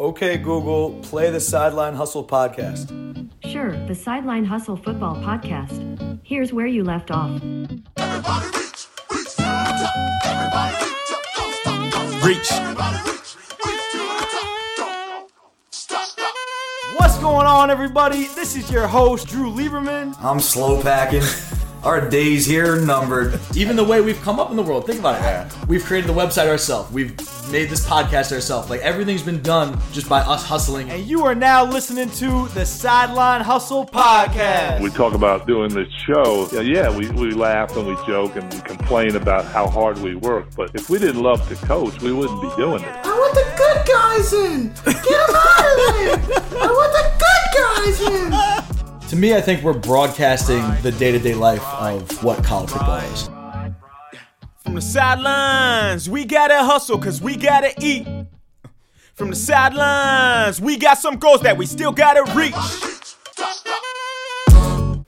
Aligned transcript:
Okay, 0.00 0.38
Google, 0.38 0.92
play 1.02 1.30
the 1.30 1.38
Sideline 1.38 1.92
Hustle 1.92 2.24
podcast. 2.24 2.88
Sure, 3.44 3.72
the 3.86 3.94
Sideline 3.94 4.46
Hustle 4.46 4.78
Football 4.78 5.16
Podcast. 5.16 6.18
Here's 6.24 6.54
where 6.54 6.66
you 6.66 6.84
left 6.84 7.10
off. 7.10 7.30
Everybody 7.98 8.46
reach, 8.46 8.86
reach 9.10 9.36
to 9.36 9.42
the 9.42 9.76
top. 9.76 10.24
Everybody 10.24 10.76
reach 10.86 11.12
up, 11.12 11.22
don't 11.36 11.52
stop, 11.52 11.92
don't 11.92 11.92
stop. 11.92 12.24
Reach. 12.24 12.50
Everybody 12.50 12.96
reach, 13.10 13.36
reach 13.66 13.90
to 13.92 13.98
the 13.98 14.26
top. 14.30 14.78
Don't 14.78 15.30
stop, 15.70 16.06
stop. 16.06 16.34
What's 16.96 17.18
going 17.18 17.46
on, 17.46 17.70
everybody? 17.70 18.24
This 18.28 18.56
is 18.56 18.70
your 18.70 18.86
host, 18.86 19.26
Drew 19.28 19.52
Lieberman. 19.52 20.16
I'm 20.22 20.40
slow 20.40 20.80
packing. 20.80 21.24
Our 21.84 22.08
days 22.08 22.46
here 22.46 22.76
are 22.76 22.80
numbered. 22.80 23.38
even 23.54 23.76
the 23.76 23.84
way 23.84 24.00
we've 24.00 24.20
come 24.22 24.40
up 24.40 24.50
in 24.50 24.56
the 24.56 24.62
world. 24.62 24.86
Think 24.86 25.00
about 25.00 25.20
it. 25.46 25.68
We've 25.68 25.84
created 25.84 26.08
the 26.08 26.14
website 26.14 26.48
ourselves. 26.48 26.90
We've 26.90 27.14
made 27.50 27.68
this 27.68 27.86
podcast 27.86 28.32
ourselves. 28.32 28.70
Like 28.70 28.80
everything's 28.80 29.22
been 29.22 29.42
done 29.42 29.78
just 29.92 30.08
by 30.08 30.20
us 30.20 30.44
hustling. 30.44 30.90
And 30.90 31.04
you 31.06 31.24
are 31.24 31.34
now 31.34 31.64
listening 31.64 32.10
to 32.10 32.48
the 32.48 32.64
Sideline 32.64 33.40
Hustle 33.40 33.86
Podcast. 33.86 34.80
we 34.80 34.90
talk 34.90 35.14
about 35.14 35.46
doing 35.46 35.72
this 35.72 35.92
show, 35.92 36.48
yeah, 36.52 36.60
yeah, 36.60 36.96
we, 36.96 37.10
we 37.10 37.32
laugh 37.32 37.76
and 37.76 37.86
we 37.86 37.96
joke 38.06 38.36
and 38.36 38.52
we 38.52 38.60
complain 38.60 39.16
about 39.16 39.44
how 39.46 39.66
hard 39.66 39.98
we 39.98 40.14
work. 40.14 40.46
But 40.56 40.70
if 40.74 40.88
we 40.88 40.98
didn't 40.98 41.22
love 41.22 41.46
to 41.48 41.54
coach, 41.66 42.00
we 42.02 42.12
wouldn't 42.12 42.40
be 42.40 42.50
doing 42.56 42.82
it. 42.82 42.88
I 43.04 43.08
want 43.08 43.34
the 43.34 43.54
good 43.56 43.86
guys 43.86 44.32
in. 44.32 44.68
Get 44.84 45.26
them 45.26 45.36
out 45.36 45.66
of 45.70 45.76
there. 45.94 46.62
I 46.62 46.66
want 46.66 46.92
the 46.92 47.06
good 47.18 47.44
guys 47.58 48.00
in. 49.02 49.08
To 49.08 49.16
me, 49.16 49.34
I 49.34 49.40
think 49.40 49.62
we're 49.64 49.72
broadcasting 49.72 50.62
the 50.82 50.92
day-to-day 50.92 51.34
life 51.34 51.64
of 51.64 52.22
what 52.22 52.44
college 52.44 52.70
football 52.70 52.98
is. 52.98 53.28
From 54.70 54.76
the 54.76 54.82
sidelines, 54.82 56.08
we 56.08 56.24
gotta 56.24 56.62
hustle 56.62 56.96
because 56.96 57.20
we 57.20 57.34
gotta 57.34 57.72
eat. 57.80 58.06
From 59.14 59.30
the 59.30 59.34
sidelines, 59.34 60.60
we 60.60 60.76
got 60.76 60.96
some 60.96 61.16
goals 61.16 61.40
that 61.40 61.58
we 61.58 61.66
still 61.66 61.90
gotta 61.90 62.22
reach. 62.36 62.54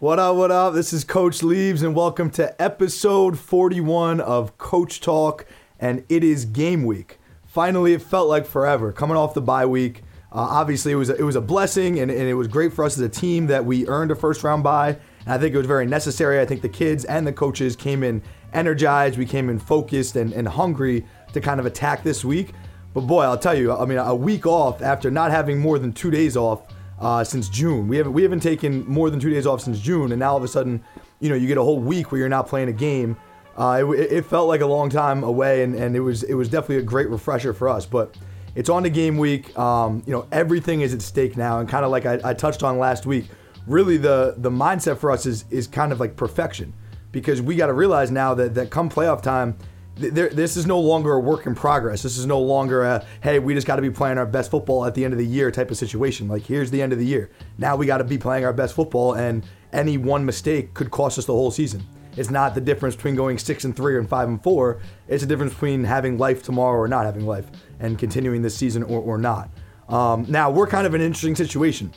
What 0.01 0.19
up, 0.19 0.35
what 0.35 0.51
up? 0.51 0.75
This 0.75 0.93
is 0.93 1.05
Coach 1.05 1.43
Leebs, 1.43 1.85
and 1.85 1.95
welcome 1.95 2.29
to 2.31 2.61
episode 2.61 3.39
41 3.39 4.21
of 4.21 4.59
Coach 4.59 5.01
Talk. 5.01 5.47
And 5.79 6.05
it 6.09 6.25
is 6.25 6.45
game 6.45 6.83
week. 6.83 7.21
Finally, 7.47 7.93
it 7.93 8.03
felt 8.03 8.29
like 8.29 8.47
forever. 8.47 8.91
Coming 8.91 9.17
off 9.17 9.33
the 9.33 9.43
bye 9.43 9.67
week. 9.67 10.03
Uh, 10.33 10.41
obviously, 10.41 10.91
it 10.91 10.97
was, 10.97 11.09
a, 11.09 11.15
it 11.15 11.23
was 11.23 11.37
a 11.37 11.41
blessing, 11.41 12.01
and, 12.01 12.11
and 12.11 12.23
it 12.23 12.35
was 12.35 12.49
great 12.49 12.73
for 12.73 12.85
us 12.85 12.99
as 12.99 13.03
a 13.05 13.09
team 13.09 13.47
that 13.47 13.65
we 13.65 13.87
earned 13.87 14.11
a 14.11 14.17
first 14.17 14.43
round 14.43 14.65
bye. 14.65 14.99
And 15.21 15.33
I 15.35 15.39
think 15.39 15.55
it 15.55 15.59
was 15.59 15.69
very 15.69 15.87
necessary. 15.87 16.41
I 16.41 16.47
think 16.47 16.63
the 16.63 16.69
kids 16.69 17.05
and 17.05 17.25
the 17.25 17.33
coaches 17.33 17.77
came 17.77 18.03
in 18.03 18.23
energized, 18.53 19.19
we 19.19 19.27
came 19.27 19.49
in 19.49 19.59
focused 19.59 20.17
and, 20.17 20.33
and 20.33 20.47
hungry 20.49 21.07
to 21.33 21.41
kind 21.41 21.61
of 21.61 21.67
attack 21.67 22.03
this 22.03 22.25
week. 22.25 22.53
But 22.95 23.03
boy, 23.03 23.23
I'll 23.23 23.39
tell 23.39 23.57
you, 23.57 23.73
I 23.73 23.87
mean, 23.87 23.99
a 23.99 24.15
week 24.15 24.47
off 24.47 24.83
after 24.83 25.11
not 25.11 25.31
having 25.31 25.59
more 25.59 25.79
than 25.79 25.93
two 25.93 26.11
days 26.11 26.37
off 26.37 26.63
uh, 27.01 27.25
since 27.25 27.49
June. 27.49 27.89
We 27.89 27.97
haven't 27.97 28.13
we 28.13 28.23
haven't 28.23 28.41
taken 28.41 28.87
more 28.87 29.11
than 29.11 29.19
two 29.19 29.31
days 29.31 29.47
off 29.47 29.61
since 29.63 29.81
June, 29.81 30.13
and 30.13 30.21
now 30.21 30.33
all 30.33 30.37
of 30.37 30.45
a 30.45 30.49
sudden, 30.49 30.85
you 31.21 31.29
know, 31.29 31.35
you 31.35 31.49
get 31.49 31.59
a 31.59 31.63
whole 31.63 31.81
week 31.81 32.13
where 32.13 32.19
you're 32.19 32.29
not 32.29 32.47
playing 32.47 32.69
a 32.69 32.73
game. 32.73 33.17
Uh, 33.57 33.85
it, 33.93 34.13
it 34.13 34.27
felt 34.27 34.49
like 34.49 34.61
a 34.61 34.67
long 34.67 34.89
time 34.89 35.25
away, 35.25 35.63
and, 35.63 35.75
and 35.75 35.97
it 35.97 36.01
was 36.01 36.23
it 36.23 36.35
was 36.35 36.49
definitely 36.49 36.79
a 36.79 36.83
great 36.83 37.09
refresher 37.11 37.53
for 37.53 37.69
us. 37.69 37.87
But 37.87 38.17
it's 38.55 38.69
on 38.69 38.83
to 38.85 38.91
game 38.91 39.19
week. 39.19 39.57
Um, 39.59 40.03
you 40.07 40.13
know, 40.13 40.27
everything 40.31 40.83
is 40.83 40.95
at 40.95 41.03
stake 41.03 41.37
now, 41.37 41.61
and 41.61 41.69
kind 41.69 41.85
of 41.85 41.91
like 41.91 42.07
I, 42.07 42.21
I 42.23 42.35
touched 42.35 42.63
on 42.63 42.79
last 42.79 43.07
week. 43.07 43.27
Really, 43.67 43.97
the 43.97 44.35
the 44.39 44.51
mindset 44.51 44.99
for 44.99 45.11
us 45.11 45.27
is 45.27 45.45
is 45.51 45.67
kind 45.67 45.93
of 45.93 46.01
like 46.01 46.17
perfection, 46.17 46.73
because 47.13 47.41
we 47.41 47.55
got 47.55 47.67
to 47.67 47.75
realize 47.75 48.11
now 48.11 48.35
that 48.35 48.55
that 48.55 48.71
come 48.71 48.91
playoff 48.91 49.23
time, 49.23 49.57
th- 50.01 50.13
there, 50.13 50.29
this 50.31 50.57
is 50.57 50.67
no 50.67 50.81
longer 50.81 51.13
a 51.13 51.21
work 51.21 51.47
in 51.47 51.55
progress. 51.55 52.03
This 52.03 52.19
is 52.19 52.27
no 52.27 52.41
longer 52.41 52.83
a 52.83 53.07
hey, 53.23 53.39
we 53.39 53.55
just 53.55 53.67
got 53.67 53.77
to 53.77 53.83
be 53.83 53.91
playing 53.91 54.19
our 54.19 54.27
best 54.27 54.51
football 54.51 54.85
at 54.85 54.95
the 54.95 55.05
end 55.05 55.13
of 55.13 55.19
the 55.19 55.27
year 55.27 55.51
type 55.51 55.71
of 55.71 55.77
situation. 55.77 56.27
Like 56.27 56.43
here's 56.43 56.71
the 56.71 56.83
end 56.83 56.93
of 56.93 56.99
the 56.99 57.07
year. 57.07 57.31
Now 57.59 57.77
we 57.77 57.87
got 57.87 57.99
to 57.99 58.05
be 58.05 58.19
playing 58.19 58.45
our 58.45 58.53
best 58.53 58.75
football, 58.75 59.15
and 59.15 59.47
any 59.73 59.99
one 59.99 60.25
mistake 60.25 60.75
could 60.75 60.91
cost 60.91 61.19
us 61.19 61.27
the 61.27 61.33
whole 61.33 61.51
season. 61.51 61.87
It's 62.17 62.31
not 62.31 62.55
the 62.55 62.61
difference 62.61 62.95
between 62.95 63.15
going 63.15 63.39
six 63.39 63.65
and 63.65 63.75
three 63.75 63.97
and 63.97 64.07
five 64.07 64.29
and 64.29 64.43
four. 64.43 64.81
It's 65.09 65.23
the 65.23 65.29
difference 65.29 65.55
between 65.55 65.85
having 65.85 66.19
life 66.19 66.43
tomorrow 66.43 66.79
or 66.79 66.89
not 66.89 67.07
having 67.07 67.27
life, 67.27 67.47
and 67.81 67.99
continuing 67.99 68.43
this 68.43 68.55
season 68.55 68.83
or, 68.83 69.01
or 69.01 69.19
not. 69.19 69.51
Um, 69.89 70.27
now 70.29 70.51
we're 70.51 70.67
kind 70.67 70.87
of 70.87 70.95
in 70.95 71.01
an 71.01 71.07
interesting 71.07 71.37
situation. 71.37 71.93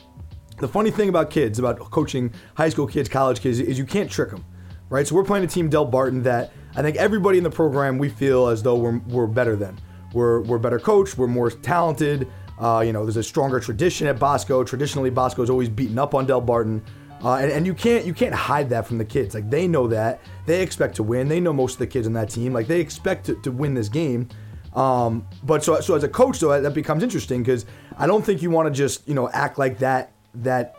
The 0.58 0.68
funny 0.68 0.90
thing 0.90 1.10
about 1.10 1.30
kids, 1.30 1.58
about 1.58 1.78
coaching 1.78 2.32
high 2.54 2.70
school 2.70 2.86
kids, 2.86 3.10
college 3.10 3.40
kids, 3.40 3.60
is 3.60 3.78
you 3.78 3.84
can't 3.84 4.10
trick 4.10 4.30
them, 4.30 4.44
right? 4.88 5.06
So 5.06 5.14
we're 5.14 5.24
playing 5.24 5.44
a 5.44 5.48
team, 5.48 5.70
Delbarton, 5.70 6.22
that 6.24 6.52
I 6.74 6.82
think 6.82 6.96
everybody 6.96 7.38
in 7.38 7.44
the 7.44 7.50
program 7.50 7.98
we 7.98 8.08
feel 8.08 8.48
as 8.48 8.62
though 8.62 8.76
we're, 8.76 8.98
we're 9.08 9.26
better 9.26 9.56
than. 9.56 9.78
We're, 10.12 10.40
we're 10.42 10.58
better 10.58 10.78
coached, 10.78 11.18
we're 11.18 11.26
more 11.26 11.50
talented. 11.50 12.28
Uh, 12.58 12.82
you 12.86 12.92
know, 12.92 13.04
there's 13.04 13.18
a 13.18 13.22
stronger 13.22 13.60
tradition 13.60 14.06
at 14.06 14.18
Bosco. 14.18 14.64
Traditionally, 14.64 15.10
Bosco's 15.10 15.50
always 15.50 15.68
beaten 15.68 15.98
up 15.98 16.14
on 16.14 16.26
Delbarton. 16.26 16.82
Uh, 17.22 17.36
and, 17.36 17.50
and 17.50 17.66
you 17.66 17.74
can't 17.74 18.04
you 18.04 18.14
can't 18.14 18.34
hide 18.34 18.68
that 18.68 18.86
from 18.86 18.98
the 18.98 19.04
kids. 19.04 19.34
Like 19.34 19.48
they 19.50 19.66
know 19.66 19.86
that 19.88 20.20
they 20.44 20.62
expect 20.62 20.96
to 20.96 21.02
win. 21.02 21.28
They 21.28 21.40
know 21.40 21.52
most 21.52 21.74
of 21.74 21.78
the 21.78 21.86
kids 21.86 22.06
on 22.06 22.12
that 22.14 22.30
team. 22.30 22.52
Like 22.52 22.66
they 22.66 22.80
expect 22.80 23.26
to, 23.26 23.34
to 23.42 23.50
win 23.50 23.74
this 23.74 23.88
game. 23.88 24.28
Um, 24.74 25.26
but 25.42 25.64
so 25.64 25.80
so 25.80 25.94
as 25.94 26.04
a 26.04 26.08
coach, 26.08 26.38
though, 26.40 26.60
that 26.60 26.74
becomes 26.74 27.02
interesting 27.02 27.42
because 27.42 27.64
I 27.96 28.06
don't 28.06 28.24
think 28.24 28.42
you 28.42 28.50
want 28.50 28.66
to 28.66 28.70
just 28.70 29.08
you 29.08 29.14
know 29.14 29.30
act 29.30 29.58
like 29.58 29.78
that 29.78 30.12
that 30.36 30.76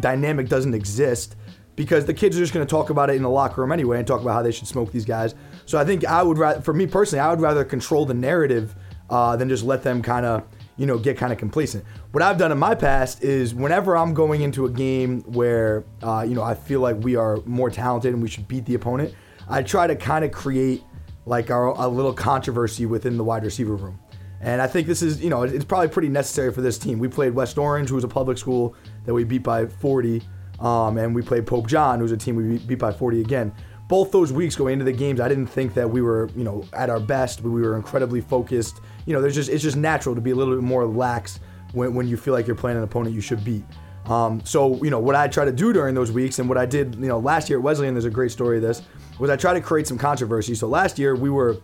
dynamic 0.00 0.48
doesn't 0.48 0.74
exist 0.74 1.36
because 1.76 2.04
the 2.04 2.14
kids 2.14 2.36
are 2.36 2.40
just 2.40 2.52
going 2.52 2.66
to 2.66 2.70
talk 2.70 2.90
about 2.90 3.10
it 3.10 3.16
in 3.16 3.22
the 3.22 3.30
locker 3.30 3.60
room 3.60 3.72
anyway 3.72 3.98
and 3.98 4.06
talk 4.06 4.20
about 4.20 4.34
how 4.34 4.42
they 4.42 4.52
should 4.52 4.68
smoke 4.68 4.92
these 4.92 5.04
guys. 5.04 5.34
So 5.66 5.78
I 5.78 5.84
think 5.84 6.04
I 6.04 6.22
would 6.22 6.38
rather, 6.38 6.60
for 6.60 6.72
me 6.72 6.86
personally, 6.86 7.20
I 7.20 7.30
would 7.30 7.40
rather 7.40 7.64
control 7.64 8.06
the 8.06 8.14
narrative 8.14 8.74
uh, 9.10 9.36
than 9.36 9.48
just 9.48 9.64
let 9.64 9.82
them 9.82 10.02
kind 10.02 10.24
of, 10.24 10.44
you 10.76 10.86
know, 10.86 10.98
get 10.98 11.16
kind 11.16 11.32
of 11.32 11.38
complacent. 11.38 11.84
What 12.12 12.22
I've 12.22 12.38
done 12.38 12.52
in 12.52 12.58
my 12.58 12.74
past 12.74 13.22
is 13.22 13.54
whenever 13.54 13.96
I'm 13.96 14.14
going 14.14 14.42
into 14.42 14.66
a 14.66 14.70
game 14.70 15.22
where, 15.22 15.84
uh, 16.02 16.24
you 16.26 16.34
know, 16.34 16.42
I 16.42 16.54
feel 16.54 16.80
like 16.80 16.96
we 17.02 17.16
are 17.16 17.38
more 17.44 17.70
talented 17.70 18.12
and 18.12 18.22
we 18.22 18.28
should 18.28 18.48
beat 18.48 18.66
the 18.66 18.74
opponent, 18.74 19.14
I 19.48 19.62
try 19.62 19.86
to 19.86 19.96
kind 19.96 20.24
of 20.24 20.32
create 20.32 20.82
like 21.26 21.50
our, 21.50 21.66
a 21.66 21.88
little 21.88 22.12
controversy 22.12 22.86
within 22.86 23.16
the 23.16 23.24
wide 23.24 23.44
receiver 23.44 23.76
room. 23.76 23.98
And 24.40 24.60
I 24.60 24.66
think 24.66 24.86
this 24.86 25.00
is, 25.00 25.22
you 25.22 25.30
know, 25.30 25.42
it's 25.42 25.64
probably 25.64 25.88
pretty 25.88 26.10
necessary 26.10 26.52
for 26.52 26.60
this 26.60 26.76
team. 26.76 26.98
We 26.98 27.08
played 27.08 27.34
West 27.34 27.56
Orange, 27.56 27.88
who 27.88 27.94
was 27.94 28.04
a 28.04 28.08
public 28.08 28.36
school 28.36 28.74
that 29.06 29.14
we 29.14 29.24
beat 29.24 29.42
by 29.42 29.66
40, 29.66 30.22
um, 30.60 30.98
and 30.98 31.14
we 31.14 31.22
played 31.22 31.46
Pope 31.46 31.66
John, 31.66 31.98
who's 31.98 32.12
a 32.12 32.16
team 32.16 32.36
we 32.36 32.58
beat 32.58 32.78
by 32.78 32.92
40 32.92 33.20
again. 33.20 33.52
Both 33.88 34.12
those 34.12 34.32
weeks 34.32 34.56
going 34.56 34.74
into 34.74 34.84
the 34.84 34.92
games, 34.92 35.20
I 35.20 35.28
didn't 35.28 35.46
think 35.46 35.74
that 35.74 35.88
we 35.88 36.00
were, 36.00 36.30
you 36.34 36.44
know, 36.44 36.64
at 36.72 36.88
our 36.88 37.00
best. 37.00 37.42
But 37.42 37.50
we 37.50 37.60
were 37.60 37.76
incredibly 37.76 38.20
focused. 38.20 38.80
You 39.04 39.12
know, 39.12 39.20
there's 39.20 39.34
just 39.34 39.50
it's 39.50 39.62
just 39.62 39.76
natural 39.76 40.14
to 40.14 40.20
be 40.20 40.30
a 40.30 40.34
little 40.34 40.54
bit 40.54 40.62
more 40.62 40.86
lax 40.86 41.40
when, 41.72 41.94
when 41.94 42.08
you 42.08 42.16
feel 42.16 42.32
like 42.32 42.46
you're 42.46 42.56
playing 42.56 42.78
an 42.78 42.82
opponent 42.82 43.14
you 43.14 43.20
should 43.20 43.44
beat. 43.44 43.64
Um, 44.06 44.42
so, 44.44 44.82
you 44.82 44.90
know, 44.90 44.98
what 44.98 45.14
I 45.14 45.28
try 45.28 45.44
to 45.44 45.52
do 45.52 45.72
during 45.72 45.94
those 45.94 46.12
weeks 46.12 46.38
and 46.38 46.48
what 46.48 46.58
I 46.58 46.66
did, 46.66 46.94
you 46.96 47.08
know, 47.08 47.18
last 47.18 47.48
year 47.48 47.58
at 47.58 47.62
Wesleyan, 47.62 47.94
there's 47.94 48.04
a 48.04 48.10
great 48.10 48.30
story 48.30 48.56
of 48.56 48.62
this, 48.62 48.82
was 49.18 49.30
I 49.30 49.36
try 49.36 49.54
to 49.54 49.62
create 49.62 49.86
some 49.86 49.96
controversy. 49.96 50.54
So 50.54 50.66
last 50.66 50.98
year 50.98 51.14
we 51.14 51.30
were 51.30 51.58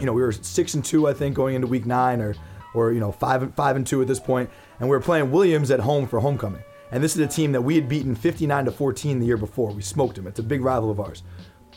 you 0.00 0.06
know, 0.06 0.12
we 0.12 0.22
were 0.22 0.32
six 0.32 0.74
and 0.74 0.84
two, 0.84 1.06
I 1.08 1.12
think, 1.12 1.34
going 1.34 1.54
into 1.54 1.66
week 1.66 1.86
nine, 1.86 2.20
or, 2.20 2.34
or 2.74 2.92
you 2.92 3.00
know, 3.00 3.12
five 3.12 3.54
five 3.54 3.76
and 3.76 3.86
two 3.86 4.02
at 4.02 4.08
this 4.08 4.20
point, 4.20 4.50
and 4.80 4.88
we 4.88 4.96
were 4.96 5.02
playing 5.02 5.30
Williams 5.30 5.70
at 5.70 5.80
home 5.80 6.06
for 6.06 6.20
homecoming. 6.20 6.62
And 6.94 7.02
this 7.02 7.16
is 7.16 7.20
a 7.20 7.26
team 7.26 7.50
that 7.52 7.60
we 7.60 7.74
had 7.74 7.88
beaten 7.88 8.14
59 8.14 8.66
to 8.66 8.70
14 8.70 9.18
the 9.18 9.26
year 9.26 9.36
before. 9.36 9.72
We 9.72 9.82
smoked 9.82 10.14
them. 10.14 10.28
It's 10.28 10.38
a 10.38 10.44
big 10.44 10.62
rival 10.62 10.92
of 10.92 11.00
ours. 11.00 11.24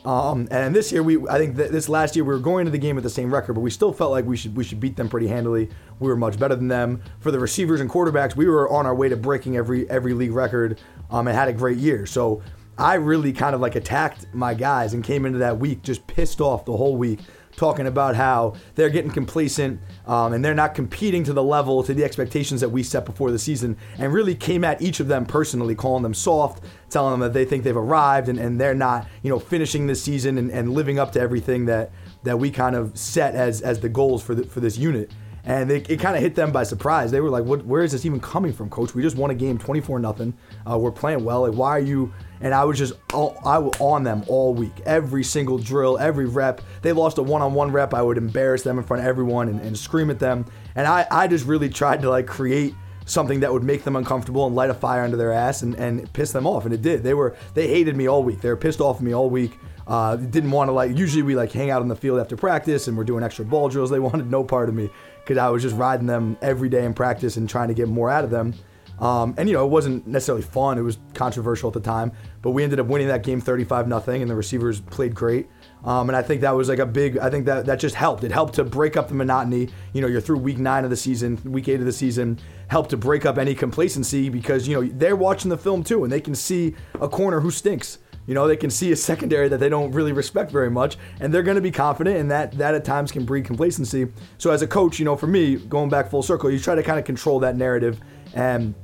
Um, 0.06 0.48
and 0.52 0.76
this 0.76 0.92
year, 0.92 1.02
we 1.02 1.28
I 1.28 1.40
think 1.40 1.56
that 1.56 1.72
this 1.72 1.90
last 1.90 2.16
year 2.16 2.24
we 2.24 2.36
were 2.36 2.40
going 2.40 2.66
to 2.66 2.72
the 2.72 2.78
game 2.78 2.94
with 2.96 3.04
the 3.04 3.10
same 3.10 3.34
record, 3.34 3.54
but 3.54 3.62
we 3.62 3.72
still 3.72 3.92
felt 3.92 4.12
like 4.12 4.26
we 4.26 4.38
should 4.38 4.56
we 4.56 4.64
should 4.64 4.80
beat 4.80 4.96
them 4.96 5.10
pretty 5.10 5.28
handily. 5.28 5.72
We 6.00 6.08
were 6.08 6.16
much 6.16 6.38
better 6.38 6.56
than 6.56 6.68
them. 6.68 7.02
For 7.20 7.32
the 7.32 7.40
receivers 7.40 7.82
and 7.82 7.90
quarterbacks, 7.90 8.36
we 8.36 8.46
were 8.46 8.70
on 8.70 8.86
our 8.86 8.94
way 8.94 9.10
to 9.10 9.18
breaking 9.18 9.58
every 9.58 9.90
every 9.90 10.14
league 10.14 10.34
record, 10.34 10.80
um, 11.10 11.28
and 11.28 11.36
had 11.36 11.48
a 11.48 11.54
great 11.54 11.80
year. 11.80 12.06
So 12.06 12.44
I 12.78 12.94
really 12.94 13.34
kind 13.34 13.56
of 13.56 13.60
like 13.60 13.76
attacked 13.76 14.28
my 14.34 14.54
guys 14.54 14.94
and 14.94 15.04
came 15.04 15.26
into 15.26 15.40
that 15.40 15.58
week 15.58 15.82
just 15.82 16.06
pissed 16.06 16.42
off 16.42 16.64
the 16.64 16.78
whole 16.78 16.96
week 16.96 17.22
talking 17.58 17.88
about 17.88 18.16
how 18.16 18.54
they're 18.76 18.90
getting 18.90 19.12
complacent 19.12 19.82
um, 20.06 20.32
and 20.32 20.46
they're 20.46 20.56
not 20.56 20.76
competing 20.76 21.24
to 21.26 21.34
the 21.34 21.44
level, 21.44 21.84
to 21.84 21.94
the 21.94 22.04
expectations 22.04 22.62
that 22.62 22.70
we 22.70 22.84
set 22.84 23.04
before 23.04 23.32
the 23.32 23.40
season, 23.40 23.76
and 23.98 24.14
really 24.14 24.36
came 24.36 24.64
at 24.64 24.82
each 24.82 25.02
of 25.02 25.08
them 25.10 25.26
personally, 25.26 25.76
calling 25.76 26.04
them 26.04 26.14
soft, 26.14 26.64
telling 26.90 27.12
them 27.12 27.20
that 27.20 27.34
they 27.34 27.44
think 27.44 27.64
they've 27.64 27.76
arrived 27.76 28.30
and, 28.30 28.40
and 28.40 28.62
they're 28.62 28.76
not, 28.76 29.08
you 29.24 29.30
know, 29.30 29.40
finishing 29.40 29.88
this 29.88 30.02
season 30.02 30.38
and, 30.38 30.52
and 30.52 30.72
living 30.72 31.00
up 31.00 31.12
to 31.12 31.20
everything 31.20 31.66
that 31.66 31.92
that 32.24 32.38
we 32.38 32.52
kind 32.52 32.76
of 32.76 32.98
set 32.98 33.36
as 33.36 33.62
as 33.62 33.80
the 33.80 33.90
goals 33.90 34.24
for 34.24 34.36
the, 34.36 34.44
for 34.44 34.60
this 34.60 34.78
unit. 34.78 35.12
And 35.44 35.70
they, 35.70 35.78
it 35.78 36.02
kind 36.02 36.16
of 36.18 36.22
hit 36.22 36.36
them 36.36 36.52
by 36.52 36.64
surprise. 36.64 37.10
They 37.10 37.22
were 37.22 37.30
like, 37.30 37.46
"What? 37.46 37.66
Where 37.66 37.82
is 37.82 37.94
this 37.94 38.06
even 38.06 38.20
coming 38.20 38.52
from, 38.52 38.70
Coach? 38.70 38.94
We 38.94 39.02
just 39.02 39.16
won 39.16 39.32
a 39.32 39.36
game, 39.36 39.58
24 39.58 40.00
nothing. 40.00 40.38
Uh, 40.70 40.78
we're 40.78 40.92
playing 40.92 41.24
well. 41.24 41.42
Like, 41.48 41.54
why 41.54 41.72
are 41.72 41.80
you?" 41.80 42.14
And 42.40 42.54
I 42.54 42.66
was 42.66 42.78
just 42.78 42.94
all, 43.14 43.40
I 43.44 43.58
was 43.58 43.76
on 43.80 44.04
them 44.04 44.24
all 44.28 44.54
week, 44.54 44.82
every 44.86 45.24
single 45.24 45.58
drill, 45.58 45.98
every 45.98 46.26
rep. 46.26 46.62
They 46.82 46.92
lost 46.92 47.18
a 47.18 47.24
one-on-one 47.24 47.72
rep. 47.72 47.94
I 47.94 48.02
would 48.02 48.18
embarrass 48.18 48.62
them 48.62 48.78
in 48.78 48.84
front 48.84 49.02
of 49.02 49.08
everyone 49.08 49.50
and, 49.50 49.60
and 49.60 49.78
scream 49.78 50.12
at 50.12 50.20
them. 50.20 50.46
And 50.76 50.86
I, 50.86 51.08
I 51.10 51.28
just 51.28 51.46
really 51.46 51.70
tried 51.70 52.02
to 52.04 52.10
like 52.10 52.28
create 52.28 52.76
something 53.06 53.40
that 53.40 53.52
would 53.52 53.64
make 53.64 53.84
them 53.84 53.96
uncomfortable 53.96 54.46
and 54.46 54.56
light 54.56 54.70
a 54.70 54.74
fire 54.74 55.04
under 55.04 55.18
their 55.18 55.32
ass 55.32 55.64
and, 55.64 55.74
and 55.76 56.12
piss 56.14 56.32
them 56.32 56.46
off. 56.46 56.66
And 56.66 56.74
it 56.74 56.82
did. 56.82 57.04
They 57.04 57.14
were 57.14 57.36
they 57.54 57.68
hated 57.68 57.96
me 57.96 58.08
all 58.08 58.22
week. 58.22 58.42
They 58.42 58.50
were 58.50 58.58
pissed 58.58 58.82
off 58.82 58.98
at 58.98 59.02
me 59.02 59.14
all 59.14 59.30
week. 59.30 59.58
Uh, 59.88 60.18
didn't 60.18 60.52
want 60.52 60.68
to 60.68 60.74
like. 60.74 60.96
Usually 60.96 61.24
we 61.24 61.36
like 61.36 61.52
hang 61.52 61.72
out 61.72 61.82
on 61.82 61.88
the 61.88 61.96
field 61.96 62.20
after 62.20 62.36
practice 62.36 62.88
and 62.88 62.98
we're 62.98 63.06
doing 63.06 63.24
extra 63.24 63.46
ball 63.46 63.70
drills. 63.70 63.90
They 63.90 64.00
wanted 64.08 64.30
no 64.30 64.44
part 64.44 64.70
of 64.70 64.76
me 64.76 64.90
because 65.24 65.38
I 65.38 65.50
was 65.50 65.64
just 65.64 65.76
riding 65.76 66.06
them 66.06 66.38
every 66.42 66.70
day 66.70 66.86
in 66.86 66.94
practice 66.94 67.38
and 67.38 67.50
trying 67.50 67.70
to 67.70 67.74
get 67.74 67.88
more 67.88 68.10
out 68.10 68.24
of 68.24 68.30
them. 68.30 68.54
Um, 69.00 69.36
and 69.38 69.48
you 69.48 69.54
know, 69.54 69.64
it 69.66 69.70
wasn't 69.70 70.08
necessarily 70.08 70.42
fun. 70.42 70.78
It 70.78 70.82
was 70.82 70.98
controversial 71.14 71.70
at 71.70 71.74
the 71.74 71.80
time, 71.80 72.12
but 72.42 72.52
we 72.52 72.64
ended 72.64 72.80
up 72.80 72.88
winning 72.88 73.08
that 73.08 73.24
game 73.24 73.40
35 73.40 73.88
nothing, 73.88 74.22
and 74.22 74.30
the 74.30 74.36
receivers 74.36 74.82
played 74.82 75.14
great. 75.14 75.48
Um, 75.86 76.10
and 76.10 76.16
I 76.16 76.22
think 76.22 76.42
that 76.42 76.52
was 76.52 76.70
like 76.70 76.80
a 76.80 76.86
big. 76.86 77.18
I 77.18 77.30
think 77.30 77.46
that 77.46 77.66
that 77.68 77.80
just 77.80 77.96
helped. 77.96 78.24
It 78.24 78.32
helped 78.32 78.56
to 78.56 78.64
break 78.64 78.98
up 78.98 79.08
the 79.08 79.14
monotony. 79.14 79.70
You 79.94 80.02
know, 80.02 80.08
you're 80.08 80.22
through 80.22 80.40
week 80.40 80.58
nine 80.58 80.84
of 80.84 80.90
the 80.90 80.98
season, 80.98 81.40
week 81.46 81.68
eight 81.68 81.80
of 81.80 81.86
the 81.86 81.92
season. 81.92 82.40
Helped 82.68 82.90
to 82.90 82.98
break 82.98 83.26
up 83.26 83.38
any 83.38 83.54
complacency 83.54 84.30
because 84.30 84.68
you 84.68 84.76
know 84.76 84.90
they're 84.96 85.16
watching 85.16 85.50
the 85.50 85.58
film 85.58 85.84
too, 85.84 86.04
and 86.04 86.12
they 86.12 86.22
can 86.22 86.36
see 86.36 86.76
a 87.00 87.08
corner 87.08 87.40
who 87.40 87.52
stinks. 87.52 88.00
You 88.26 88.34
know, 88.34 88.46
they 88.46 88.58
can 88.58 88.70
see 88.70 88.92
a 88.92 88.96
secondary 88.96 89.48
that 89.48 89.60
they 89.60 89.70
don't 89.70 89.92
really 89.94 90.12
respect 90.12 90.52
very 90.52 90.70
much, 90.70 90.98
and 91.22 91.34
they're 91.34 91.44
going 91.44 91.56
to 91.56 91.62
be 91.62 91.72
confident, 91.72 92.18
and 92.18 92.30
that 92.32 92.52
that 92.58 92.76
at 92.76 92.84
times 92.84 93.12
can 93.12 93.24
breed 93.24 93.46
complacency. 93.46 94.08
So 94.38 94.52
as 94.52 94.62
a 94.62 94.68
coach, 94.68 95.00
you 95.00 95.06
know, 95.06 95.16
for 95.16 95.28
me, 95.28 95.56
going 95.56 95.90
back 95.90 96.10
full 96.10 96.24
circle, 96.24 96.52
you 96.52 96.60
try 96.60 96.76
to 96.76 96.84
kind 96.84 97.00
of 97.00 97.06
control 97.06 97.40
that 97.40 97.56
narrative, 97.56 98.02
and 98.34 98.76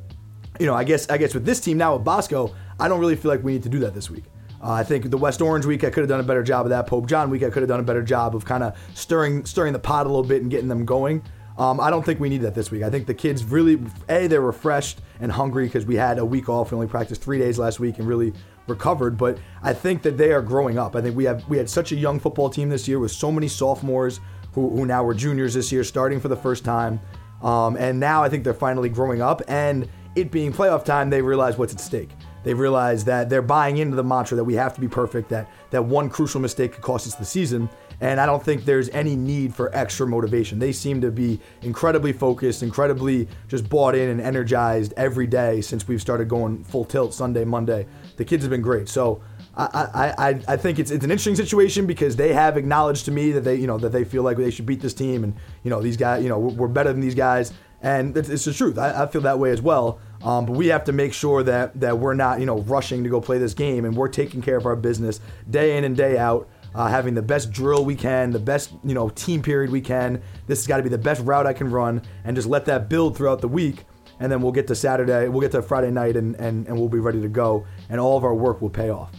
you 0.59 0.65
know, 0.65 0.75
I 0.75 0.83
guess 0.83 1.09
I 1.09 1.17
guess 1.17 1.33
with 1.33 1.45
this 1.45 1.59
team 1.59 1.77
now 1.77 1.95
with 1.95 2.03
Bosco, 2.03 2.53
I 2.79 2.87
don't 2.87 2.99
really 2.99 3.15
feel 3.15 3.31
like 3.31 3.43
we 3.43 3.53
need 3.53 3.63
to 3.63 3.69
do 3.69 3.79
that 3.79 3.93
this 3.93 4.09
week. 4.09 4.25
Uh, 4.61 4.71
I 4.71 4.83
think 4.83 5.09
the 5.09 5.17
West 5.17 5.41
Orange 5.41 5.65
week 5.65 5.83
I 5.83 5.89
could 5.89 6.01
have 6.01 6.09
done 6.09 6.19
a 6.21 6.23
better 6.23 6.43
job 6.43 6.65
of 6.65 6.69
that. 6.69 6.87
Pope 6.87 7.07
John 7.07 7.29
week 7.29 7.43
I 7.43 7.49
could 7.49 7.63
have 7.63 7.69
done 7.69 7.79
a 7.79 7.83
better 7.83 8.03
job 8.03 8.35
of 8.35 8.45
kind 8.45 8.63
of 8.63 8.77
stirring 8.93 9.45
stirring 9.45 9.73
the 9.73 9.79
pot 9.79 10.05
a 10.05 10.09
little 10.09 10.23
bit 10.23 10.41
and 10.41 10.49
getting 10.49 10.69
them 10.69 10.85
going. 10.85 11.23
Um, 11.57 11.79
I 11.79 11.89
don't 11.91 12.03
think 12.03 12.19
we 12.19 12.29
need 12.29 12.41
that 12.41 12.55
this 12.55 12.71
week. 12.71 12.81
I 12.81 12.89
think 12.89 13.05
the 13.05 13.13
kids 13.13 13.43
really 13.43 13.79
a 14.09 14.27
they're 14.27 14.41
refreshed 14.41 15.01
and 15.19 15.31
hungry 15.31 15.65
because 15.65 15.85
we 15.85 15.95
had 15.95 16.17
a 16.17 16.25
week 16.25 16.49
off. 16.49 16.71
We 16.71 16.75
only 16.75 16.87
practiced 16.87 17.21
three 17.21 17.37
days 17.37 17.59
last 17.59 17.79
week 17.79 17.99
and 17.99 18.07
really 18.07 18.33
recovered. 18.67 19.17
But 19.17 19.37
I 19.61 19.73
think 19.73 20.01
that 20.03 20.17
they 20.17 20.31
are 20.31 20.41
growing 20.41 20.79
up. 20.79 20.95
I 20.95 21.01
think 21.01 21.15
we 21.15 21.25
have 21.25 21.47
we 21.49 21.57
had 21.57 21.69
such 21.69 21.91
a 21.91 21.95
young 21.95 22.19
football 22.19 22.49
team 22.49 22.69
this 22.69 22.87
year 22.87 22.99
with 22.99 23.11
so 23.11 23.31
many 23.31 23.47
sophomores 23.47 24.19
who, 24.53 24.69
who 24.69 24.85
now 24.85 25.03
were 25.03 25.13
juniors 25.13 25.53
this 25.53 25.71
year, 25.71 25.83
starting 25.83 26.19
for 26.19 26.27
the 26.27 26.35
first 26.35 26.63
time. 26.63 26.99
Um, 27.41 27.75
and 27.75 27.99
now 27.99 28.23
I 28.23 28.29
think 28.29 28.43
they're 28.43 28.53
finally 28.53 28.89
growing 28.89 29.21
up. 29.21 29.41
And 29.47 29.89
it 30.15 30.31
being 30.31 30.53
playoff 30.53 30.85
time, 30.85 31.09
they 31.09 31.21
realize 31.21 31.57
what's 31.57 31.73
at 31.73 31.79
stake. 31.79 32.09
They 32.43 32.53
realize 32.53 33.05
that 33.05 33.29
they're 33.29 33.41
buying 33.41 33.77
into 33.77 33.95
the 33.95 34.03
mantra 34.03 34.35
that 34.35 34.43
we 34.43 34.53
have 34.55 34.73
to 34.75 34.81
be 34.81 34.87
perfect, 34.87 35.29
that 35.29 35.49
that 35.71 35.83
one 35.83 36.09
crucial 36.09 36.41
mistake 36.41 36.73
could 36.73 36.81
cost 36.81 37.07
us 37.07 37.15
the 37.15 37.25
season. 37.25 37.69
And 38.01 38.19
I 38.19 38.25
don't 38.25 38.43
think 38.43 38.65
there's 38.65 38.89
any 38.89 39.15
need 39.15 39.55
for 39.55 39.73
extra 39.73 40.05
motivation. 40.05 40.59
They 40.59 40.73
seem 40.73 40.99
to 41.01 41.11
be 41.11 41.39
incredibly 41.61 42.11
focused, 42.11 42.61
incredibly 42.61 43.29
just 43.47 43.69
bought 43.69 43.95
in 43.95 44.09
and 44.09 44.19
energized 44.19 44.93
every 44.97 45.25
day 45.25 45.61
since 45.61 45.87
we've 45.87 46.01
started 46.01 46.27
going 46.27 46.65
full 46.65 46.83
tilt 46.83 47.13
Sunday, 47.13 47.45
Monday. 47.45 47.87
The 48.17 48.25
kids 48.25 48.43
have 48.43 48.49
been 48.49 48.61
great. 48.61 48.89
So 48.89 49.21
I, 49.55 50.13
I, 50.17 50.41
I, 50.47 50.57
think 50.57 50.79
it's 50.79 50.89
it's 50.89 51.05
an 51.05 51.11
interesting 51.11 51.35
situation 51.35 51.85
because 51.85 52.15
they 52.15 52.33
have 52.33 52.57
acknowledged 52.57 53.05
to 53.05 53.11
me 53.11 53.31
that 53.33 53.41
they 53.41 53.55
you 53.55 53.67
know 53.67 53.77
that 53.77 53.91
they 53.91 54.03
feel 54.03 54.23
like 54.23 54.35
they 54.35 54.49
should 54.49 54.65
beat 54.65 54.81
this 54.81 54.95
team 54.95 55.23
and 55.23 55.35
you 55.63 55.69
know 55.69 55.79
these 55.79 55.95
guys 55.95 56.23
you 56.23 56.29
know 56.29 56.39
we're 56.39 56.67
better 56.67 56.91
than 56.91 57.01
these 57.01 57.13
guys 57.13 57.53
and 57.83 58.15
it's, 58.17 58.29
it's 58.29 58.45
the 58.45 58.53
truth. 58.53 58.79
I, 58.79 59.03
I 59.03 59.07
feel 59.07 59.21
that 59.21 59.37
way 59.37 59.51
as 59.51 59.61
well. 59.61 59.99
Um, 60.23 60.45
but 60.45 60.53
we 60.53 60.67
have 60.67 60.85
to 60.85 60.93
make 60.93 61.13
sure 61.13 61.43
that 61.43 61.79
that 61.81 61.99
we're 61.99 62.13
not 62.13 62.39
you 62.39 62.45
know 62.45 62.59
rushing 62.61 63.03
to 63.03 63.09
go 63.09 63.21
play 63.21 63.37
this 63.37 63.53
game 63.53 63.85
and 63.85 63.95
we're 63.95 64.07
taking 64.07 64.41
care 64.41 64.57
of 64.57 64.65
our 64.65 64.75
business 64.75 65.19
day 65.49 65.77
in 65.77 65.83
and 65.83 65.95
day 65.95 66.17
out. 66.17 66.49
Uh, 66.73 66.87
having 66.87 67.13
the 67.13 67.21
best 67.21 67.51
drill 67.51 67.85
we 67.85 67.93
can, 67.93 68.31
the 68.31 68.39
best 68.39 68.71
you 68.83 68.95
know 68.95 69.09
team 69.09 69.43
period 69.43 69.69
we 69.69 69.81
can. 69.81 70.19
This 70.47 70.59
has 70.59 70.65
got 70.65 70.77
to 70.77 70.83
be 70.83 70.89
the 70.89 70.97
best 70.97 71.21
route 71.23 71.45
I 71.45 71.53
can 71.53 71.69
run, 71.69 72.01
and 72.23 72.35
just 72.35 72.47
let 72.47 72.65
that 72.65 72.89
build 72.89 73.15
throughout 73.15 73.41
the 73.41 73.47
week. 73.47 73.83
And 74.19 74.31
then 74.31 74.41
we'll 74.41 74.53
get 74.53 74.67
to 74.67 74.75
Saturday, 74.75 75.27
we'll 75.27 75.41
get 75.41 75.51
to 75.51 75.61
Friday 75.61 75.91
night, 75.91 76.15
and, 76.15 76.35
and, 76.35 76.65
and 76.67 76.77
we'll 76.77 76.87
be 76.87 76.99
ready 76.99 77.19
to 77.21 77.27
go, 77.27 77.65
and 77.89 77.99
all 77.99 78.17
of 78.17 78.23
our 78.23 78.33
work 78.33 78.61
will 78.61 78.69
pay 78.69 78.89
off. 78.89 79.11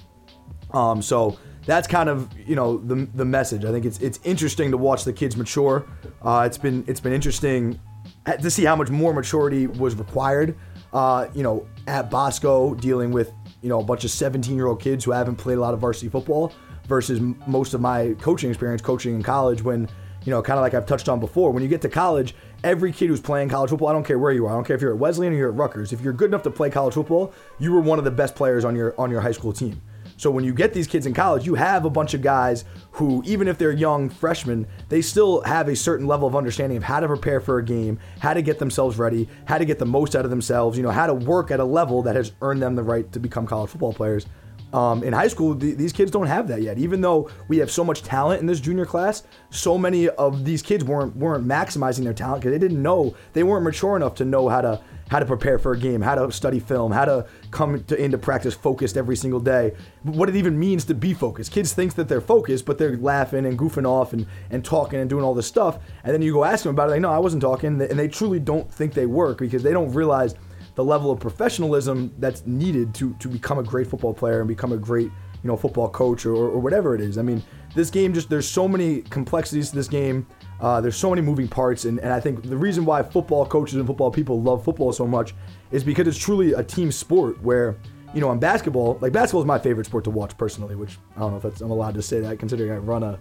Um, 0.72 1.02
so 1.02 1.36
that's 1.66 1.86
kind 1.86 2.08
of 2.08 2.28
you 2.38 2.56
know 2.56 2.78
the, 2.78 3.06
the 3.14 3.24
message. 3.24 3.64
I 3.64 3.70
think 3.70 3.84
it's 3.84 3.98
it's 4.00 4.18
interesting 4.24 4.72
to 4.72 4.76
watch 4.76 5.04
the 5.04 5.12
kids 5.12 5.36
mature. 5.36 5.86
Uh, 6.22 6.44
it's 6.46 6.58
been 6.58 6.84
it's 6.88 7.00
been 7.00 7.12
interesting 7.12 7.78
to 8.26 8.50
see 8.50 8.64
how 8.64 8.76
much 8.76 8.90
more 8.90 9.12
maturity 9.12 9.66
was 9.66 9.94
required. 9.94 10.56
Uh, 10.92 11.28
you 11.34 11.42
know, 11.42 11.66
at 11.86 12.10
Bosco, 12.10 12.74
dealing 12.74 13.10
with 13.10 13.32
you 13.64 13.68
know 13.68 13.80
a 13.80 13.84
bunch 13.84 14.04
of 14.04 14.10
17 14.10 14.54
year 14.54 14.66
old 14.66 14.80
kids 14.80 15.04
who 15.04 15.10
haven't 15.10 15.36
played 15.36 15.56
a 15.56 15.60
lot 15.60 15.72
of 15.74 15.80
varsity 15.80 16.08
football 16.08 16.52
versus 16.86 17.18
m- 17.18 17.42
most 17.46 17.72
of 17.72 17.80
my 17.80 18.14
coaching 18.20 18.50
experience 18.50 18.82
coaching 18.82 19.14
in 19.14 19.22
college 19.22 19.62
when 19.62 19.88
you 20.24 20.30
know 20.30 20.42
kind 20.42 20.58
of 20.58 20.62
like 20.62 20.74
I've 20.74 20.84
touched 20.84 21.08
on 21.08 21.18
before 21.18 21.50
when 21.50 21.62
you 21.62 21.68
get 21.68 21.80
to 21.80 21.88
college 21.88 22.34
every 22.62 22.92
kid 22.92 23.08
who's 23.08 23.22
playing 23.22 23.48
college 23.48 23.70
football 23.70 23.88
I 23.88 23.94
don't 23.94 24.04
care 24.04 24.18
where 24.18 24.32
you 24.32 24.44
are 24.46 24.50
I 24.50 24.54
don't 24.54 24.64
care 24.64 24.76
if 24.76 24.82
you're 24.82 24.92
at 24.92 24.98
Wesleyan 24.98 25.32
or 25.32 25.36
you're 25.36 25.48
at 25.48 25.54
Rutgers 25.54 25.94
if 25.94 26.02
you're 26.02 26.12
good 26.12 26.28
enough 26.28 26.42
to 26.42 26.50
play 26.50 26.68
college 26.68 26.92
football 26.92 27.32
you 27.58 27.72
were 27.72 27.80
one 27.80 27.98
of 27.98 28.04
the 28.04 28.10
best 28.10 28.34
players 28.34 28.66
on 28.66 28.76
your 28.76 28.94
on 29.00 29.10
your 29.10 29.22
high 29.22 29.32
school 29.32 29.52
team 29.52 29.80
so 30.16 30.30
when 30.30 30.44
you 30.44 30.54
get 30.54 30.72
these 30.72 30.86
kids 30.86 31.06
in 31.06 31.14
college, 31.14 31.46
you 31.46 31.54
have 31.54 31.84
a 31.84 31.90
bunch 31.90 32.14
of 32.14 32.22
guys 32.22 32.64
who, 32.92 33.22
even 33.26 33.48
if 33.48 33.58
they're 33.58 33.72
young 33.72 34.08
freshmen, 34.08 34.66
they 34.88 35.02
still 35.02 35.40
have 35.42 35.68
a 35.68 35.76
certain 35.76 36.06
level 36.06 36.28
of 36.28 36.36
understanding 36.36 36.76
of 36.76 36.84
how 36.84 37.00
to 37.00 37.06
prepare 37.06 37.40
for 37.40 37.58
a 37.58 37.64
game, 37.64 37.98
how 38.20 38.34
to 38.34 38.42
get 38.42 38.58
themselves 38.58 38.98
ready, 38.98 39.28
how 39.46 39.58
to 39.58 39.64
get 39.64 39.78
the 39.78 39.86
most 39.86 40.14
out 40.14 40.24
of 40.24 40.30
themselves, 40.30 40.76
you 40.76 40.82
know, 40.82 40.90
how 40.90 41.06
to 41.06 41.14
work 41.14 41.50
at 41.50 41.60
a 41.60 41.64
level 41.64 42.02
that 42.02 42.14
has 42.14 42.32
earned 42.42 42.62
them 42.62 42.76
the 42.76 42.82
right 42.82 43.10
to 43.12 43.18
become 43.18 43.46
college 43.46 43.70
football 43.70 43.92
players. 43.92 44.26
Um, 44.74 45.04
in 45.04 45.12
high 45.12 45.28
school, 45.28 45.54
th- 45.54 45.76
these 45.76 45.92
kids 45.92 46.10
don't 46.10 46.26
have 46.26 46.48
that 46.48 46.60
yet. 46.60 46.78
Even 46.78 47.00
though 47.00 47.30
we 47.46 47.58
have 47.58 47.70
so 47.70 47.84
much 47.84 48.02
talent 48.02 48.40
in 48.40 48.46
this 48.46 48.58
junior 48.58 48.84
class, 48.84 49.22
so 49.50 49.78
many 49.78 50.08
of 50.08 50.44
these 50.44 50.62
kids 50.62 50.82
weren't 50.82 51.14
weren't 51.14 51.46
maximizing 51.46 52.02
their 52.02 52.12
talent 52.12 52.42
because 52.42 52.52
they 52.52 52.58
didn't 52.58 52.82
know 52.82 53.14
they 53.34 53.44
weren't 53.44 53.62
mature 53.62 53.94
enough 53.94 54.16
to 54.16 54.24
know 54.24 54.48
how 54.48 54.60
to 54.60 54.80
how 55.10 55.20
to 55.20 55.26
prepare 55.26 55.60
for 55.60 55.72
a 55.72 55.78
game, 55.78 56.00
how 56.00 56.16
to 56.16 56.32
study 56.32 56.58
film, 56.58 56.90
how 56.90 57.04
to 57.04 57.24
come 57.52 57.84
to, 57.84 58.02
into 58.02 58.18
practice 58.18 58.54
focused 58.54 58.96
every 58.96 59.14
single 59.14 59.38
day. 59.38 59.74
What 60.02 60.28
it 60.28 60.34
even 60.34 60.58
means 60.58 60.84
to 60.86 60.94
be 60.94 61.14
focused. 61.14 61.52
Kids 61.52 61.72
think 61.72 61.94
that 61.94 62.08
they're 62.08 62.20
focused, 62.20 62.66
but 62.66 62.78
they're 62.78 62.96
laughing 62.96 63.46
and 63.46 63.56
goofing 63.56 63.86
off 63.86 64.12
and, 64.12 64.26
and 64.50 64.64
talking 64.64 64.98
and 64.98 65.08
doing 65.08 65.22
all 65.22 65.34
this 65.34 65.46
stuff. 65.46 65.78
And 66.02 66.12
then 66.12 66.22
you 66.22 66.32
go 66.32 66.44
ask 66.44 66.64
them 66.64 66.70
about 66.70 66.88
it, 66.88 66.92
like, 66.92 67.00
no, 67.00 67.12
I 67.12 67.18
wasn't 67.18 67.42
talking. 67.42 67.80
And 67.80 67.98
they 67.98 68.08
truly 68.08 68.40
don't 68.40 68.68
think 68.72 68.94
they 68.94 69.06
work 69.06 69.38
because 69.38 69.62
they 69.62 69.72
don't 69.72 69.92
realize 69.92 70.34
the 70.74 70.84
level 70.84 71.10
of 71.10 71.20
professionalism 71.20 72.12
that's 72.18 72.44
needed 72.46 72.94
to, 72.94 73.14
to 73.14 73.28
become 73.28 73.58
a 73.58 73.62
great 73.62 73.86
football 73.86 74.14
player 74.14 74.40
and 74.40 74.48
become 74.48 74.72
a 74.72 74.76
great 74.76 75.10
you 75.44 75.48
know 75.48 75.56
football 75.56 75.88
coach 75.88 76.24
or, 76.26 76.34
or 76.34 76.58
whatever 76.58 76.94
it 76.94 77.00
is. 77.00 77.18
I 77.18 77.22
mean, 77.22 77.42
this 77.74 77.90
game 77.90 78.14
just 78.14 78.30
there's 78.30 78.48
so 78.48 78.66
many 78.66 79.02
complexities 79.02 79.70
to 79.70 79.76
this 79.76 79.88
game. 79.88 80.26
Uh, 80.60 80.80
there's 80.80 80.96
so 80.96 81.10
many 81.10 81.20
moving 81.20 81.46
parts, 81.46 81.84
and, 81.84 81.98
and 82.00 82.12
I 82.12 82.18
think 82.18 82.42
the 82.42 82.56
reason 82.56 82.84
why 82.84 83.02
football 83.02 83.44
coaches 83.44 83.74
and 83.74 83.86
football 83.86 84.10
people 84.10 84.40
love 84.40 84.64
football 84.64 84.92
so 84.92 85.06
much 85.06 85.34
is 85.70 85.84
because 85.84 86.06
it's 86.08 86.16
truly 86.16 86.52
a 86.54 86.62
team 86.62 86.90
sport 86.90 87.42
where, 87.42 87.76
you 88.14 88.20
know, 88.20 88.32
in 88.32 88.38
basketball, 88.38 88.98
like 89.02 89.12
basketball 89.12 89.42
is 89.42 89.46
my 89.46 89.58
favorite 89.58 89.84
sport 89.84 90.04
to 90.04 90.10
watch 90.10 90.36
personally, 90.38 90.74
which 90.74 90.98
I 91.16 91.20
don't 91.20 91.32
know 91.32 91.36
if 91.36 91.42
that's, 91.42 91.60
I'm 91.60 91.70
allowed 91.70 91.94
to 91.94 92.02
say 92.02 92.20
that 92.20 92.38
considering 92.38 92.70
I 92.70 92.76
run 92.76 93.02
a, 93.02 93.18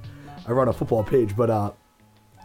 I 0.47 0.51
run 0.51 0.69
a 0.69 0.73
football 0.73 1.03
page, 1.03 1.35
but 1.35 1.49
uh, 1.49 1.71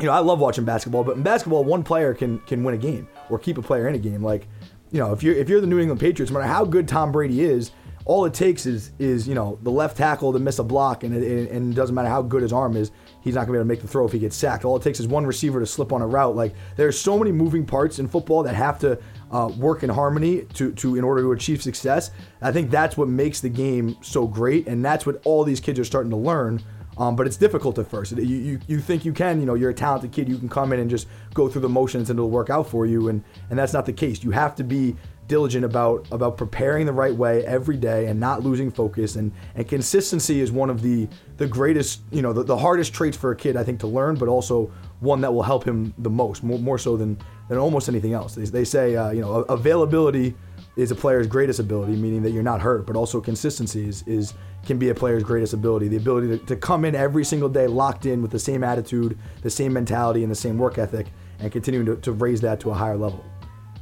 you 0.00 0.06
know, 0.06 0.12
I 0.12 0.20
love 0.20 0.38
watching 0.38 0.64
basketball, 0.64 1.04
but 1.04 1.16
in 1.16 1.22
basketball, 1.22 1.64
one 1.64 1.82
player 1.82 2.14
can 2.14 2.38
can 2.40 2.64
win 2.64 2.74
a 2.74 2.78
game 2.78 3.08
or 3.30 3.38
keep 3.38 3.58
a 3.58 3.62
player 3.62 3.88
in 3.88 3.94
a 3.94 3.98
game. 3.98 4.22
Like, 4.22 4.48
you 4.90 5.00
know, 5.00 5.12
if 5.12 5.22
you're 5.22 5.34
if 5.34 5.48
you're 5.48 5.60
the 5.60 5.66
New 5.66 5.78
England 5.78 6.00
Patriots, 6.00 6.30
no 6.30 6.38
matter 6.38 6.52
how 6.52 6.64
good 6.64 6.88
Tom 6.88 7.12
Brady 7.12 7.42
is, 7.42 7.70
all 8.04 8.24
it 8.24 8.32
takes 8.32 8.64
is 8.64 8.90
is 8.98 9.28
you 9.28 9.34
know 9.34 9.58
the 9.62 9.70
left 9.70 9.96
tackle 9.96 10.32
to 10.32 10.38
miss 10.38 10.58
a 10.58 10.64
block, 10.64 11.04
and 11.04 11.14
it, 11.14 11.50
and 11.50 11.72
it 11.72 11.76
doesn't 11.76 11.94
matter 11.94 12.08
how 12.08 12.22
good 12.22 12.42
his 12.42 12.52
arm 12.52 12.74
is, 12.76 12.90
he's 13.20 13.34
not 13.34 13.42
gonna 13.42 13.52
be 13.52 13.58
able 13.58 13.64
to 13.64 13.68
make 13.68 13.82
the 13.82 13.86
throw 13.86 14.06
if 14.06 14.12
he 14.12 14.18
gets 14.18 14.34
sacked. 14.34 14.64
All 14.64 14.76
it 14.76 14.82
takes 14.82 14.98
is 14.98 15.06
one 15.06 15.26
receiver 15.26 15.60
to 15.60 15.66
slip 15.66 15.92
on 15.92 16.00
a 16.00 16.06
route. 16.06 16.34
Like 16.34 16.54
there's 16.76 16.98
so 16.98 17.18
many 17.18 17.32
moving 17.32 17.66
parts 17.66 17.98
in 17.98 18.08
football 18.08 18.42
that 18.44 18.54
have 18.54 18.78
to 18.80 18.98
uh, 19.30 19.52
work 19.58 19.82
in 19.82 19.90
harmony 19.90 20.42
to 20.54 20.72
to 20.72 20.96
in 20.96 21.04
order 21.04 21.22
to 21.22 21.32
achieve 21.32 21.62
success. 21.62 22.10
I 22.40 22.50
think 22.50 22.70
that's 22.70 22.96
what 22.96 23.08
makes 23.08 23.40
the 23.40 23.50
game 23.50 23.96
so 24.00 24.26
great, 24.26 24.66
and 24.66 24.82
that's 24.82 25.04
what 25.04 25.20
all 25.24 25.44
these 25.44 25.60
kids 25.60 25.78
are 25.78 25.84
starting 25.84 26.10
to 26.10 26.16
learn. 26.16 26.62
Um, 26.98 27.14
but 27.14 27.26
it's 27.26 27.36
difficult 27.36 27.78
at 27.78 27.86
first. 27.86 28.12
You, 28.12 28.24
you 28.24 28.60
you 28.66 28.80
think 28.80 29.04
you 29.04 29.12
can, 29.12 29.38
you 29.38 29.46
know, 29.46 29.54
you're 29.54 29.70
a 29.70 29.74
talented 29.74 30.10
kid, 30.10 30.28
you 30.28 30.36
can 30.36 30.48
come 30.48 30.72
in 30.72 30.80
and 30.80 30.90
just 30.90 31.06
go 31.32 31.48
through 31.48 31.62
the 31.62 31.68
motions 31.68 32.10
and 32.10 32.18
it'll 32.18 32.28
work 32.28 32.50
out 32.50 32.68
for 32.68 32.86
you, 32.86 33.08
and 33.08 33.22
and 33.50 33.58
that's 33.58 33.72
not 33.72 33.86
the 33.86 33.92
case. 33.92 34.24
You 34.24 34.32
have 34.32 34.56
to 34.56 34.64
be 34.64 34.96
diligent 35.28 35.64
about 35.64 36.06
about 36.10 36.36
preparing 36.36 36.86
the 36.86 36.92
right 36.92 37.14
way 37.14 37.44
every 37.46 37.76
day 37.76 38.06
and 38.06 38.18
not 38.18 38.42
losing 38.42 38.70
focus 38.70 39.14
and 39.14 39.30
and 39.54 39.68
consistency 39.68 40.40
is 40.40 40.50
one 40.50 40.70
of 40.70 40.80
the 40.80 41.06
the 41.36 41.46
greatest 41.46 42.00
you 42.10 42.22
know 42.22 42.32
the, 42.32 42.42
the 42.42 42.56
hardest 42.56 42.94
traits 42.94 43.16
for 43.16 43.30
a 43.30 43.36
kid 43.36 43.54
I 43.54 43.62
think 43.62 43.78
to 43.80 43.86
learn 43.86 44.16
but 44.16 44.28
also 44.28 44.72
one 45.00 45.20
that 45.20 45.32
will 45.32 45.42
help 45.42 45.64
him 45.64 45.92
the 45.98 46.08
most 46.08 46.42
more, 46.42 46.58
more 46.58 46.78
so 46.78 46.96
than 46.96 47.18
than 47.48 47.58
almost 47.58 47.90
anything 47.90 48.14
else 48.14 48.34
they, 48.34 48.44
they 48.44 48.64
say 48.64 48.96
uh, 48.96 49.10
you 49.10 49.20
know 49.20 49.42
availability 49.50 50.34
is 50.78 50.90
a 50.90 50.94
player's 50.94 51.26
greatest 51.26 51.58
ability 51.58 51.96
meaning 51.96 52.22
that 52.22 52.30
you're 52.30 52.42
not 52.42 52.60
hurt 52.60 52.86
but 52.86 52.96
also 52.96 53.20
consistency 53.20 53.88
is, 53.88 54.02
is 54.06 54.34
can 54.64 54.78
be 54.78 54.88
a 54.88 54.94
player's 54.94 55.22
greatest 55.22 55.52
ability 55.52 55.88
the 55.88 55.96
ability 55.96 56.28
to, 56.28 56.38
to 56.46 56.56
come 56.56 56.84
in 56.84 56.94
every 56.94 57.24
single 57.24 57.48
day 57.48 57.66
locked 57.66 58.06
in 58.06 58.22
with 58.22 58.30
the 58.30 58.38
same 58.38 58.64
attitude 58.64 59.18
the 59.42 59.50
same 59.50 59.72
mentality 59.72 60.22
and 60.22 60.30
the 60.30 60.36
same 60.36 60.56
work 60.56 60.78
ethic 60.78 61.08
and 61.40 61.52
continuing 61.52 61.84
to, 61.84 61.96
to 61.96 62.12
raise 62.12 62.40
that 62.40 62.60
to 62.60 62.70
a 62.70 62.74
higher 62.74 62.96
level 62.96 63.24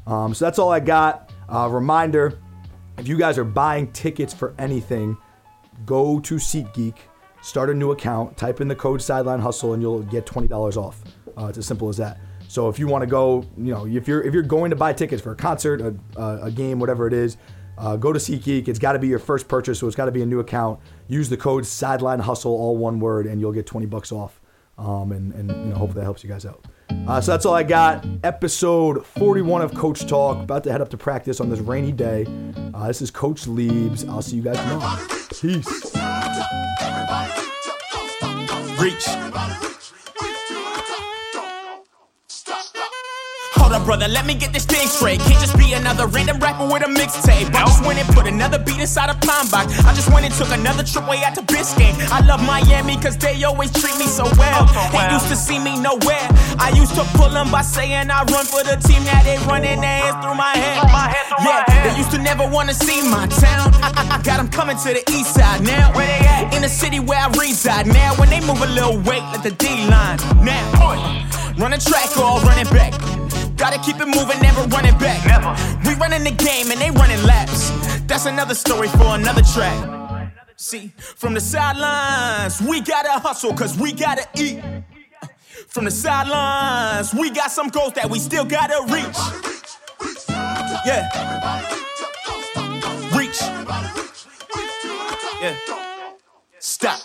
um, 0.07 0.35
so 0.35 0.45
that's 0.45 0.59
all 0.59 0.71
I 0.71 0.81
got. 0.81 1.33
Uh, 1.49 1.69
reminder 1.71 2.39
if 2.99 3.09
you 3.09 3.19
guys 3.19 3.39
are 3.39 3.45
buying 3.45 3.93
tickets 3.93 4.33
for 4.33 4.55
anything, 4.59 5.17
go 5.85 6.21
to 6.21 6.37
SeatGeek, 6.37 6.97
start 7.43 7.71
a 7.71 7.75
new 7.75 7.91
account, 7.91 8.37
type 8.37 8.61
in 8.61 8.69
the 8.69 8.75
code 8.75 9.03
Sideline 9.03 9.41
Hustle, 9.41 9.75
and 9.75 9.83
you'll 9.83 10.03
get 10.03 10.27
$20 10.27 10.77
off. 10.77 11.03
Uh, 11.37 11.47
it's 11.47 11.59
as 11.59 11.67
simple 11.67 11.89
as 11.89 11.97
that. 11.99 12.19
So 12.57 12.71
if 12.71 12.79
you 12.79 12.87
want 12.87 13.03
to 13.03 13.07
go, 13.07 13.45
you 13.59 13.75
know, 13.75 13.87
if 13.87 14.09
you're 14.09 14.23
if 14.23 14.33
you're 14.33 14.43
going 14.43 14.71
to 14.71 14.77
buy 14.77 14.95
tickets 14.95 15.21
for 15.21 15.33
a 15.33 15.37
concert, 15.37 15.83
a, 15.83 15.95
a, 16.19 16.45
a 16.45 16.51
game, 16.51 16.81
whatever 16.81 17.07
it 17.07 17.13
is, 17.13 17.37
uh, 17.77 17.97
go 17.97 18.15
to 18.15 18.19
SeatGeek. 18.19 18.67
It's 18.67 18.79
got 18.79 18.95
to 18.95 18.99
be 18.99 19.09
your 19.09 19.19
first 19.19 19.47
purchase, 19.47 19.79
so 19.79 19.87
it's 19.87 19.95
got 19.95 20.07
to 20.07 20.11
be 20.11 20.23
a 20.23 20.27
new 20.27 20.41
account. 20.41 20.81
Use 21.07 21.29
the 21.29 21.37
code 21.37 21.67
Sideline 21.67 22.19
Hustle, 22.19 22.53
all 22.53 22.79
one 22.79 22.99
word, 22.99 23.27
and 23.27 23.43
you'll 23.43 23.53
get 23.53 23.67
20 23.67 23.85
bucks 23.85 24.11
off. 24.11 24.41
Um, 24.79 25.13
and 25.13 25.35
and 25.35 25.51
you 25.51 25.67
know, 25.67 25.75
hopefully 25.75 26.01
that 26.01 26.05
helps 26.05 26.25
you 26.25 26.31
guys 26.31 26.47
out. 26.47 26.65
Uh, 27.07 27.21
so 27.21 27.33
that's 27.33 27.45
all 27.45 27.53
I 27.53 27.63
got. 27.63 28.07
Episode 28.25 29.05
41 29.05 29.61
of 29.61 29.75
Coach 29.75 30.07
Talk. 30.07 30.39
About 30.39 30.65
to 30.65 30.73
head 30.73 30.81
up 30.81 30.89
to 30.89 30.97
practice 30.97 31.43
on 31.43 31.51
this 31.51 31.61
rainy 31.61 31.93
day. 31.93 32.25
Uh, 32.73 32.87
this 32.87 33.03
is 33.03 33.11
Coach 33.11 33.43
Leebs. 33.43 34.09
I'll 34.09 34.23
see 34.23 34.37
you 34.37 34.43
guys 34.43 34.57
tomorrow. 34.57 35.07
Peace. 35.43 35.95
Everybody 35.95 36.57
brother, 43.87 44.09
let 44.09 44.27
me 44.27 44.35
get 44.35 44.53
this 44.53 44.67
thing 44.67 44.89
straight. 44.89 45.21
Can't 45.21 45.39
just 45.39 45.57
be 45.57 45.73
another 45.73 46.09
random 46.09 46.39
rapper 46.41 46.67
with 46.67 46.83
a 46.83 46.91
mixtape. 46.91 47.55
I 47.55 47.65
just 47.65 47.87
went 47.87 47.99
and 48.03 48.09
put 48.11 48.27
another 48.27 48.59
beat 48.59 48.81
inside 48.83 49.09
a 49.09 49.15
pine 49.15 49.49
box. 49.49 49.79
I 49.87 49.95
just 49.95 50.11
went 50.13 50.27
and 50.27 50.35
took 50.35 50.51
another 50.51 50.83
trip 50.83 51.09
way 51.09 51.23
out 51.23 51.37
to 51.37 51.43
Biscayne. 51.43 51.95
I 52.11 52.21
love 52.27 52.43
Miami 52.43 52.97
cause 52.99 53.17
they 53.17 53.33
always 53.45 53.71
treat 53.71 53.97
me 53.97 54.07
so 54.11 54.25
well. 54.37 54.67
They 54.91 55.07
used 55.15 55.29
to 55.29 55.37
see 55.37 55.59
me 55.59 55.79
nowhere. 55.79 56.27
I 56.59 56.75
used 56.75 56.95
to 56.97 57.05
pull 57.15 57.31
them 57.31 57.51
by 57.53 57.63
saying 57.63 58.11
I 58.11 58.27
run 58.35 58.45
for 58.45 58.67
the 58.67 58.75
team. 58.83 59.05
Now 59.05 59.23
they 59.23 59.39
running 59.47 59.81
their 59.81 60.03
hands 60.03 60.19
through 60.19 60.35
my 60.35 60.53
head. 60.59 60.83
Yeah, 61.47 61.63
they 61.87 61.97
used 61.97 62.11
to 62.11 62.19
never 62.19 62.45
wanna 62.45 62.75
see 62.75 63.01
my 63.09 63.27
town. 63.39 63.71
I, 63.87 63.95
I, 63.95 64.19
I 64.19 64.23
got 64.23 64.39
them 64.39 64.51
coming 64.51 64.77
to 64.77 64.91
the 64.99 65.05
east 65.15 65.35
side 65.35 65.63
now. 65.63 65.95
Where 65.95 66.07
they 66.07 66.27
at? 66.27 66.55
In 66.55 66.63
the 66.63 66.69
city 66.69 66.99
where 66.99 67.21
I 67.21 67.31
reside 67.39 67.87
now. 67.87 68.19
When 68.19 68.31
they 68.31 68.41
move 68.41 68.61
a 68.63 68.67
little 68.67 68.99
weight, 69.07 69.23
let 69.31 69.45
the 69.45 69.53
D 69.53 69.87
line 69.87 70.19
now. 70.43 70.67
Running 71.57 71.81
track 71.81 72.11
or 72.19 72.41
running 72.43 72.67
back. 72.75 72.93
Gotta 73.57 73.79
keep 73.79 73.97
it 74.01 74.07
moving, 74.07 74.41
never 74.43 74.63
running 74.69 74.97
back. 74.99 75.25
Never. 75.27 75.55
We 75.89 75.95
running 75.97 76.25
the 76.25 76.31
game 76.31 76.71
and 76.71 76.81
they 76.81 76.91
running 76.91 77.23
laps. 77.25 77.71
That's 78.07 78.27
another 78.27 78.55
story 78.55 78.89
for 78.89 79.15
another 79.15 79.43
track. 79.43 80.31
See, 80.57 80.93
from 80.99 81.35
the 81.35 81.41
sidelines, 81.41 82.61
we 82.61 82.81
gotta 82.81 83.13
hustle 83.13 83.55
cause 83.55 83.79
we 83.79 83.93
gotta 83.93 84.27
eat. 84.37 84.63
From 85.69 85.85
the 85.85 85.91
sidelines, 85.91 87.15
we 87.15 87.31
got 87.31 87.51
some 87.51 87.69
goals 87.69 87.93
that 87.95 88.09
we 88.09 88.19
still 88.19 88.45
gotta 88.45 88.81
reach. 88.93 89.19
Yeah. 90.87 91.09
Reach. 93.17 93.41
Yeah. 95.41 95.57
Stop. 96.59 97.01